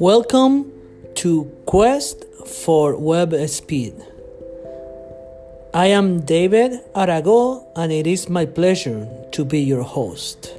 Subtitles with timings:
[0.00, 0.72] Welcome
[1.16, 3.92] to Quest for Web Speed.
[5.74, 10.54] I am David Arago, and it is my pleasure to be your host.